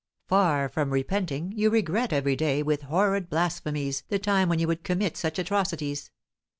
Far 0.25 0.67
from 0.67 0.89
repenting, 0.89 1.51
you 1.55 1.69
regret 1.69 2.11
every 2.11 2.35
day, 2.35 2.63
with 2.63 2.81
horrid 2.89 3.29
blasphemies, 3.29 4.01
the 4.07 4.17
time 4.17 4.49
when 4.49 4.57
you 4.57 4.65
could 4.65 4.83
commit 4.83 5.15
such 5.15 5.37
atrocities. 5.37 6.09